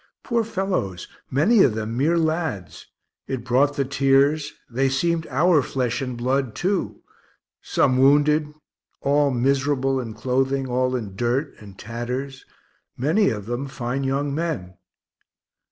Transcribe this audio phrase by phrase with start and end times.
[0.23, 2.87] Poor fellows, many of them mere lads
[3.27, 7.03] it brought the tears; they seemed our flesh and blood too,
[7.61, 8.51] some wounded,
[9.01, 12.45] all miserable in clothing, all in dirt and tatters
[12.97, 14.73] many of them fine young men.